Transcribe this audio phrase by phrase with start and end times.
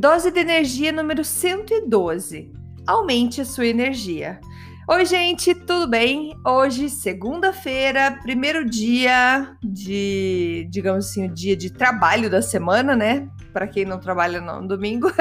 [0.00, 2.50] Dose de energia número 112.
[2.86, 4.40] Aumente a sua energia.
[4.88, 6.34] Oi, gente, tudo bem?
[6.42, 13.28] Hoje, segunda-feira, primeiro dia de, digamos assim, o dia de trabalho da semana, né?
[13.52, 15.12] Para quem não trabalha no domingo.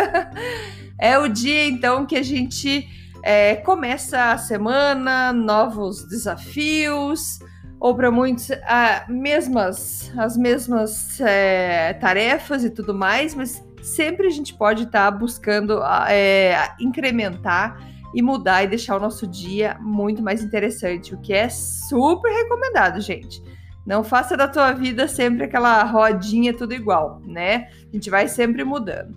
[0.97, 2.87] é o dia, então, que a gente
[3.21, 7.39] é, começa a semana, novos desafios,
[7.79, 14.29] ou para muitos a mesmas, as mesmas é, tarefas e tudo mais, mas sempre a
[14.29, 17.77] gente pode estar tá buscando é, incrementar
[18.13, 22.99] e mudar e deixar o nosso dia muito mais interessante, o que é super recomendado,
[23.01, 23.41] gente.
[23.85, 27.69] Não faça da tua vida sempre aquela rodinha tudo igual, né?
[27.87, 29.15] A gente vai sempre mudando.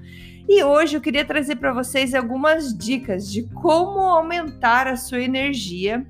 [0.48, 6.06] E hoje eu queria trazer para vocês algumas dicas de como aumentar a sua energia.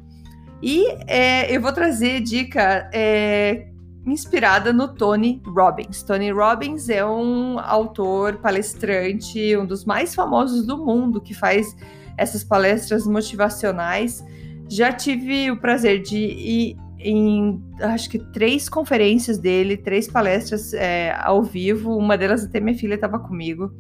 [0.63, 3.67] E é, eu vou trazer dica é,
[4.07, 6.03] inspirada no Tony Robbins.
[6.03, 11.77] Tony Robbins é um autor, palestrante, um dos mais famosos do mundo que faz
[12.17, 14.25] essas palestras motivacionais.
[14.69, 21.15] Já tive o prazer de ir em acho que três conferências dele, três palestras é,
[21.19, 21.97] ao vivo.
[21.97, 23.73] Uma delas até minha filha estava comigo.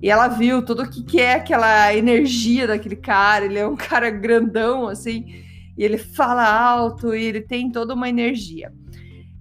[0.00, 3.44] E ela viu tudo o que, que é aquela energia daquele cara.
[3.44, 5.24] Ele é um cara grandão, assim,
[5.76, 8.72] e ele fala alto e ele tem toda uma energia.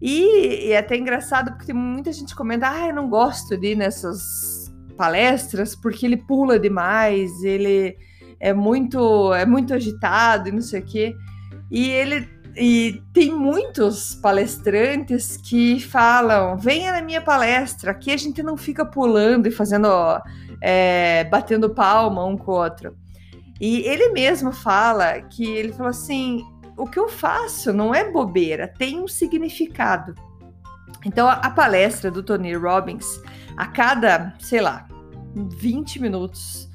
[0.01, 3.71] E, e, é até engraçado porque tem muita gente comenta: ah, eu não gosto de
[3.71, 7.97] ir nessas palestras porque ele pula demais, ele
[8.39, 11.15] é muito é muito agitado e não sei o quê.
[11.71, 12.27] E ele
[12.59, 18.85] e tem muitos palestrantes que falam: venha na minha palestra, aqui a gente não fica
[18.85, 19.87] pulando e fazendo
[20.61, 22.95] é, batendo palma um com o outro.
[23.59, 26.43] E ele mesmo fala que ele falou assim:
[26.77, 30.13] o que eu faço não é bobeira, tem um significado.
[31.05, 33.19] Então, a, a palestra do Tony Robbins,
[33.55, 34.87] a cada, sei lá,
[35.35, 36.69] 20 minutos,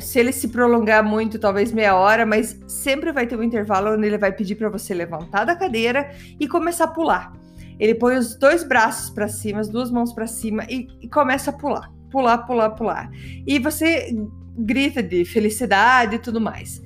[0.00, 4.06] se ele se prolongar muito, talvez meia hora, mas sempre vai ter um intervalo onde
[4.06, 6.10] ele vai pedir para você levantar da cadeira
[6.40, 7.32] e começar a pular.
[7.78, 11.50] Ele põe os dois braços para cima, as duas mãos para cima e, e começa
[11.50, 13.10] a pular, pular, pular, pular.
[13.46, 14.14] E você
[14.56, 16.80] grita de felicidade e tudo mais.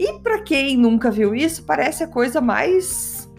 [0.00, 3.30] E para quem nunca viu isso, parece a coisa mais,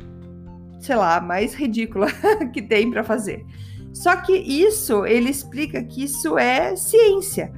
[0.79, 2.05] sei lá, mais ridícula
[2.53, 3.43] que tem para fazer.
[3.91, 7.51] Só que isso, ele explica que isso é ciência,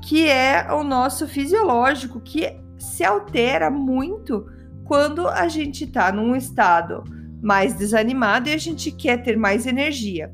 [0.00, 4.46] que é o nosso fisiológico, que se altera muito
[4.84, 7.04] quando a gente está num estado
[7.42, 10.32] mais desanimado e a gente quer ter mais energia.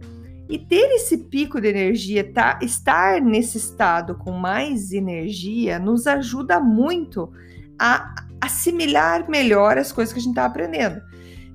[0.48, 6.60] E ter esse pico de energia, tá, estar nesse estado com mais energia, nos ajuda
[6.60, 7.28] muito
[7.82, 11.02] a assimilar melhor as coisas que a gente está aprendendo.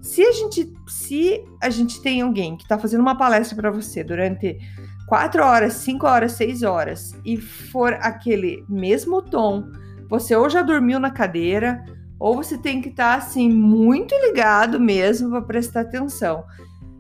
[0.02, 4.04] Se a gente, se a gente tem alguém que está fazendo uma palestra para você
[4.04, 4.58] durante
[5.08, 9.72] quatro horas, cinco horas, seis horas e for aquele mesmo tom,
[10.10, 11.84] você ou já dormiu na cadeira
[12.20, 16.44] ou você tem que estar tá, assim muito ligado mesmo para prestar atenção.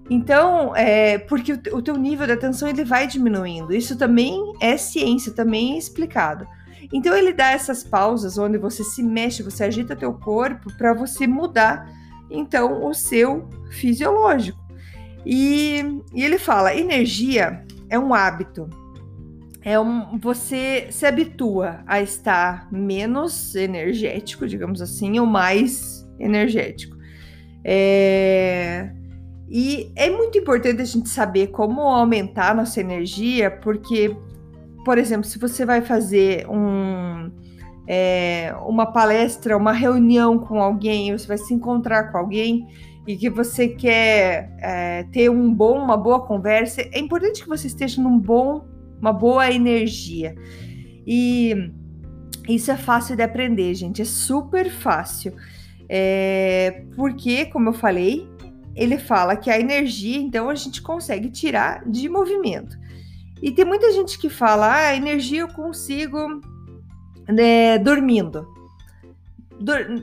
[0.10, 3.74] Então, é, porque o, teu nível de atenção ele vai diminuindo.
[3.74, 6.48] Isso também é ciência, também é explicado.
[6.92, 11.28] Então ele dá essas pausas onde você se mexe, você agita teu corpo para você
[11.28, 11.88] mudar
[12.30, 14.60] então o seu fisiológico.
[15.26, 15.84] E,
[16.14, 18.70] e, ele fala: energia é um hábito.
[19.62, 26.96] É um, você se habitua a estar menos energético, digamos assim, ou mais energético.
[27.66, 28.90] É,
[29.50, 34.16] e é muito importante a gente saber como aumentar a nossa energia, porque
[34.88, 37.30] por exemplo, se você vai fazer um,
[37.86, 42.66] é, uma palestra, uma reunião com alguém, você vai se encontrar com alguém
[43.06, 47.68] e que você quer é, ter um bom, uma boa conversa, é importante que você
[47.68, 48.66] esteja num bom,
[48.98, 50.34] uma boa energia.
[51.06, 51.69] E
[52.48, 55.34] isso é fácil de aprender, gente, é super fácil.
[55.89, 58.25] É, porque, como eu falei,
[58.74, 62.87] ele fala que a energia, então, a gente consegue tirar de movimento.
[63.42, 66.42] E tem muita gente que fala, ah, energia eu consigo
[67.28, 68.48] né, dormindo.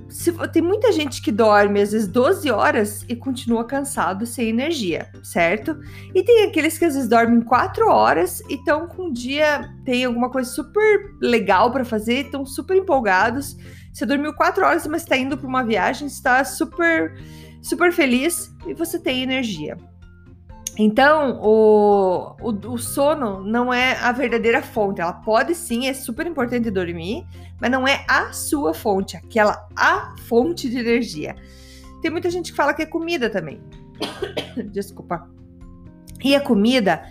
[0.09, 5.11] se, tem muita gente que dorme às vezes 12 horas e continua cansado, sem energia,
[5.23, 5.79] certo?
[6.15, 10.05] E tem aqueles que às vezes dormem 4 horas e estão com um dia, tem
[10.05, 13.57] alguma coisa super legal para fazer, estão super empolgados.
[13.93, 17.17] Você dormiu 4 horas, mas está indo para uma viagem, está super,
[17.63, 19.77] super feliz e você tem energia.
[20.77, 25.01] Então, o, o, o, sono não é a verdadeira fonte.
[25.01, 27.25] Ela pode sim, é super importante dormir,
[27.61, 31.37] mas não é a sua fonte, aquela a fonte de energia.
[32.03, 33.61] Tem muita gente que fala que é comida também.
[34.73, 35.31] Desculpa.
[36.23, 37.05] E a comida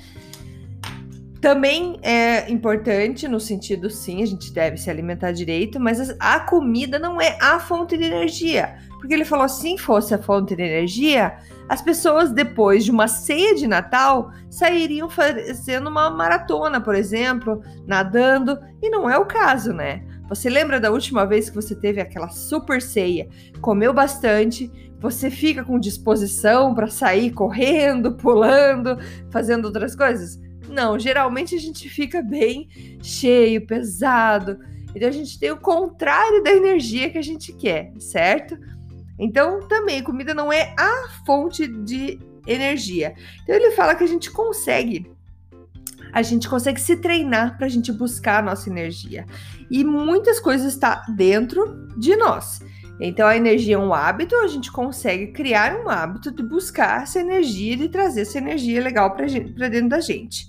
[1.39, 6.99] também é importante no sentido sim, a gente deve se alimentar direito, mas a comida
[6.99, 8.77] não é a fonte de energia.
[9.03, 11.35] Porque ele falou assim, fosse a fonte de energia,
[11.67, 18.57] as pessoas depois de uma ceia de Natal sairiam fazendo uma maratona, por exemplo, nadando,
[18.81, 20.05] e não é o caso, né?
[20.29, 23.27] Você lembra da última vez que você teve aquela super ceia,
[23.59, 24.71] comeu bastante,
[25.01, 28.97] você fica com disposição para sair correndo, pulando,
[29.29, 30.39] fazendo outras coisas?
[30.69, 32.69] Não, geralmente a gente fica bem
[33.01, 34.57] cheio, pesado.
[34.95, 38.57] Então a gente tem o contrário da energia que a gente quer, certo?
[39.17, 43.15] Então, também, comida não é a fonte de energia.
[43.43, 45.11] Então, ele fala que a gente consegue
[46.11, 49.25] a gente consegue se treinar para a gente buscar a nossa energia.
[49.69, 52.61] E muitas coisas estão tá dentro de nós.
[52.99, 57.19] Então, a energia é um hábito, a gente consegue criar um hábito de buscar essa
[57.19, 60.47] energia, de trazer essa energia legal para dentro da gente.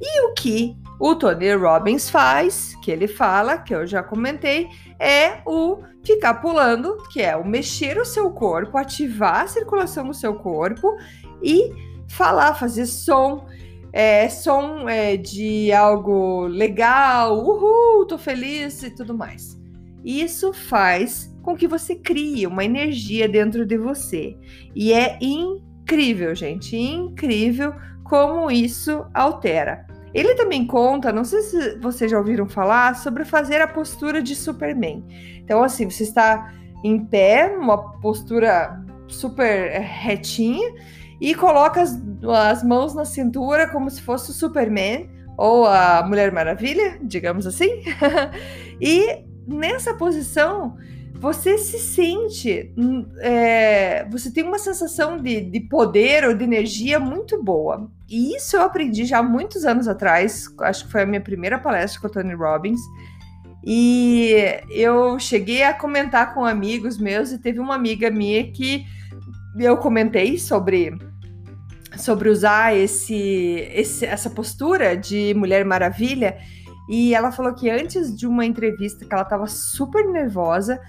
[0.00, 5.40] E o que o Tony Robbins faz, que ele fala, que eu já comentei, é
[5.46, 10.34] o ficar pulando, que é o mexer o seu corpo, ativar a circulação do seu
[10.34, 10.96] corpo
[11.42, 11.70] e
[12.08, 13.46] falar, fazer som.
[13.92, 19.58] É, som é, de algo legal, uhul, tô feliz e tudo mais.
[20.04, 24.36] Isso faz com que você crie uma energia dentro de você.
[24.74, 25.18] E é
[25.86, 27.72] incrível, gente, incrível
[28.02, 29.86] como isso altera.
[30.12, 34.34] Ele também conta, não sei se vocês já ouviram falar, sobre fazer a postura de
[34.34, 35.04] Superman.
[35.36, 36.52] Então, assim, você está
[36.82, 40.74] em pé, uma postura super retinha,
[41.20, 42.00] e coloca as,
[42.50, 47.82] as mãos na cintura como se fosse o Superman ou a Mulher Maravilha, digamos assim.
[48.80, 50.76] e nessa posição
[51.18, 57.00] você se sente, hum, é, você tem uma sensação de, de poder ou de energia
[57.00, 57.90] muito boa.
[58.08, 62.00] E isso eu aprendi já muitos anos atrás, acho que foi a minha primeira palestra
[62.00, 62.80] com o Tony Robbins.
[63.64, 64.36] E
[64.70, 68.84] eu cheguei a comentar com amigos meus e teve uma amiga minha que
[69.58, 70.96] eu comentei sobre
[71.96, 76.36] sobre usar esse, esse essa postura de Mulher Maravilha
[76.88, 80.80] e ela falou que antes de uma entrevista que ela estava super nervosa,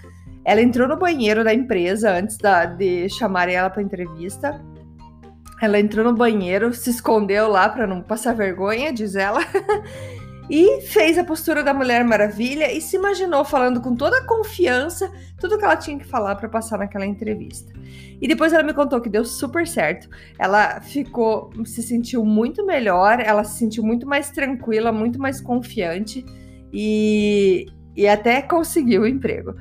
[0.47, 4.63] ela entrou no banheiro da empresa antes da, de chamarem ela para entrevista.
[5.61, 9.41] Ela entrou no banheiro, se escondeu lá para não passar vergonha, diz ela.
[10.49, 15.11] e fez a postura da Mulher Maravilha e se imaginou falando com toda a confiança
[15.37, 17.73] tudo que ela tinha que falar para passar naquela entrevista.
[18.21, 20.07] E depois ela me contou que deu super certo.
[20.39, 26.25] Ela ficou, se sentiu muito melhor, ela se sentiu muito mais tranquila, muito mais confiante
[26.71, 27.65] e,
[27.97, 29.53] e até conseguiu o emprego.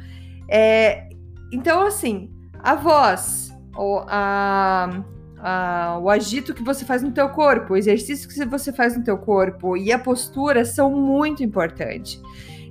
[0.48, 1.08] É,
[1.52, 5.02] então, assim, a voz, ou a,
[5.38, 9.04] a, o agito que você faz no teu corpo, o exercício que você faz no
[9.04, 12.20] teu corpo e a postura são muito importantes.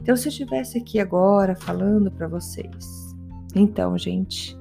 [0.02, 3.16] Então, se eu estivesse aqui agora falando para vocês,
[3.56, 4.58] então, gente,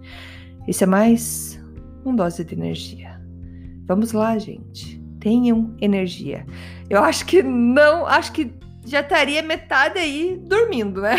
[0.67, 1.61] isso é mais
[2.05, 3.21] um dose de energia.
[3.87, 5.03] Vamos lá, gente.
[5.21, 6.47] Tenham energia.
[6.89, 8.53] Eu acho que não, acho que
[8.87, 11.17] já estaria metade aí dormindo, né?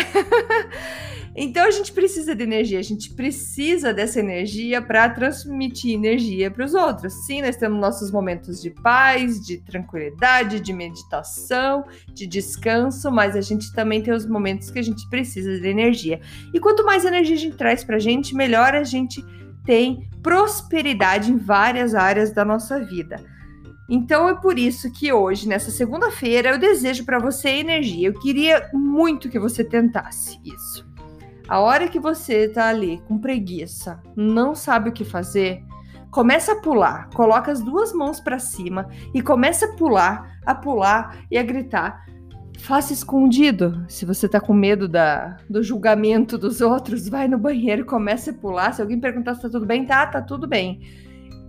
[1.38, 6.64] Então a gente precisa de energia, a gente precisa dessa energia para transmitir energia para
[6.64, 7.12] os outros.
[7.26, 13.42] Sim, nós temos nossos momentos de paz, de tranquilidade, de meditação, de descanso, mas a
[13.42, 16.22] gente também tem os momentos que a gente precisa de energia.
[16.54, 19.22] E quanto mais energia a gente traz para a gente, melhor a gente
[19.62, 23.22] tem prosperidade em várias áreas da nossa vida.
[23.90, 28.08] Então é por isso que hoje, nessa segunda-feira, eu desejo para você energia.
[28.08, 30.95] Eu queria muito que você tentasse isso.
[31.48, 35.62] A hora que você tá ali com preguiça, não sabe o que fazer,
[36.10, 41.18] começa a pular, coloca as duas mãos para cima e começa a pular, a pular
[41.30, 42.04] e a gritar.
[42.58, 43.84] Faça escondido.
[43.88, 48.34] Se você tá com medo da, do julgamento dos outros, vai no banheiro começa a
[48.34, 48.72] pular.
[48.72, 50.80] Se alguém perguntar se tá tudo bem, tá, tá tudo bem.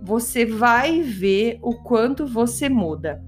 [0.02, 3.20] Você vai ver o quanto você muda.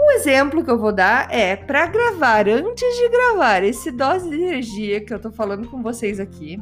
[0.00, 4.36] Um exemplo que eu vou dar é para gravar, antes de gravar esse dose de
[4.36, 6.56] energia que eu tô falando com vocês aqui,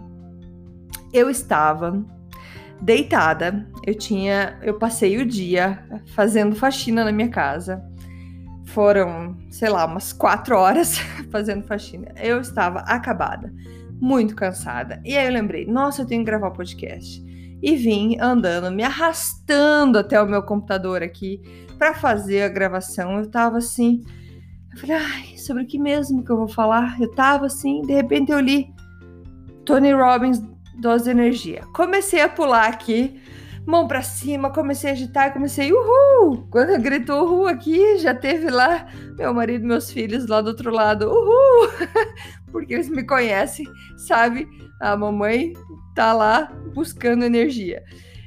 [1.12, 2.02] eu estava
[2.80, 3.68] deitada.
[3.86, 7.84] Eu tinha, eu passei o dia fazendo faxina na minha casa.
[8.68, 10.96] Foram, sei lá, umas quatro horas
[11.30, 12.14] fazendo faxina.
[12.16, 13.52] Eu estava acabada,
[14.00, 14.98] muito cansada.
[15.04, 17.22] E aí eu lembrei, nossa, eu tenho que gravar o podcast.
[17.62, 21.40] E vim andando, me arrastando até o meu computador aqui
[21.78, 23.18] para fazer a gravação.
[23.18, 24.02] Eu tava assim,
[24.72, 27.00] eu falei, ai, sobre o que mesmo que eu vou falar?
[27.00, 28.75] Eu tava assim, de repente eu li
[29.64, 30.42] Tony Robbins
[30.78, 31.62] dose de energia.
[31.75, 33.20] Comecei a pular aqui,
[33.66, 36.46] mão para cima, comecei a agitar, comecei uhul.
[36.50, 38.87] Quando eu grito uhul aqui, já teve lá
[39.18, 41.68] meu marido e meus filhos lá do outro lado, uhul,
[42.52, 44.49] porque eles me conhecem, sabe?
[44.80, 45.52] A mamãe
[45.94, 47.82] tá lá buscando energia.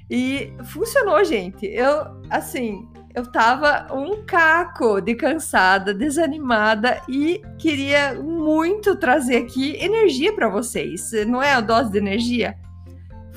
[0.10, 1.68] E funcionou, gente.
[1.68, 10.34] Eu, assim, eu tava um caco de cansada, desanimada e queria muito trazer aqui energia
[10.34, 11.12] para vocês.
[11.28, 12.58] Não é a dose de energia?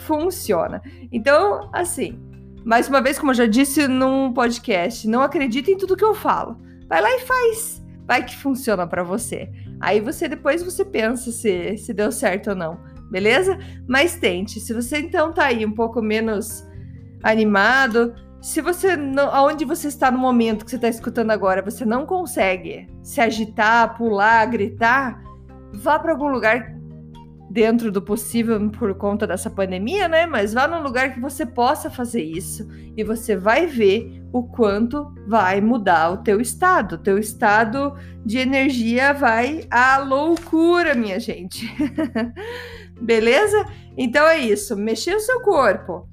[0.06, 0.82] Funciona.
[1.10, 2.18] Então, assim,
[2.64, 6.14] mais uma vez, como eu já disse num podcast, não acredita em tudo que eu
[6.14, 6.56] falo.
[6.88, 7.82] Vai lá e faz.
[8.06, 9.50] Vai que funciona para você.
[9.80, 12.78] Aí você depois você pensa se, se deu certo ou não,
[13.10, 13.58] beleza?
[13.88, 14.60] Mas tente.
[14.60, 16.64] Se você então tá aí um pouco menos
[17.22, 21.84] animado, se você não, aonde você está no momento que você está escutando agora, você
[21.84, 25.22] não consegue se agitar, pular, gritar,
[25.72, 26.76] vá para algum lugar
[27.52, 30.24] dentro do possível por conta dessa pandemia, né?
[30.24, 32.66] Mas vá num lugar que você possa fazer isso
[32.96, 36.94] e você vai ver o quanto vai mudar o teu estado.
[36.94, 37.94] O teu estado
[38.24, 41.70] de energia vai à loucura, minha gente.
[42.98, 43.66] Beleza?
[43.98, 44.74] Então é isso.
[44.74, 46.08] Mexer o seu corpo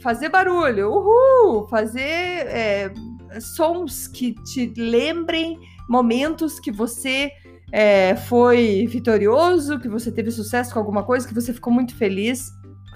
[0.00, 2.92] fazer barulho, uhul, fazer é,
[3.38, 5.58] sons que te lembrem
[5.88, 7.30] momentos que você
[7.72, 12.52] é, foi vitorioso, que você teve sucesso com alguma coisa, que você ficou muito feliz.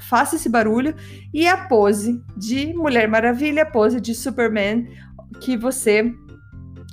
[0.09, 0.95] Faça esse barulho
[1.33, 4.89] e a pose de Mulher Maravilha, a pose de Superman,
[5.41, 6.11] que você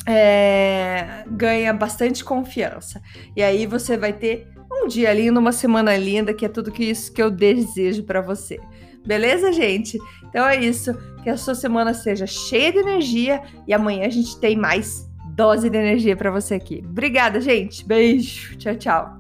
[0.05, 3.01] é, ganha bastante confiança.
[3.36, 6.84] E aí você vai ter um dia lindo, uma semana linda, que é tudo que
[6.84, 8.60] isso que eu desejo para você.
[9.05, 9.98] Beleza, gente?
[10.25, 10.93] Então é isso.
[11.24, 15.06] Que a sua semana seja cheia de energia e amanhã a gente tem mais
[15.38, 16.84] dose de energia para você aqui.
[16.84, 17.86] Obrigada, gente.
[17.86, 18.58] Beijo.
[18.58, 19.20] Tchau, tchau.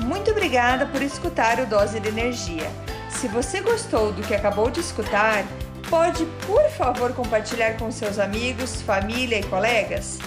[0.00, 2.68] Muito obrigada por escutar o Dose de Energia.
[3.08, 5.44] Se você gostou do que acabou de escutar,
[5.88, 10.18] pode, por favor, compartilhar com seus amigos, família e colegas?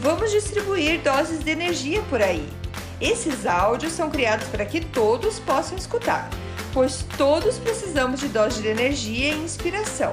[0.00, 2.48] Vamos distribuir doses de energia por aí.
[2.98, 6.30] Esses áudios são criados para que todos possam escutar,
[6.72, 10.12] pois todos precisamos de dose de energia e inspiração.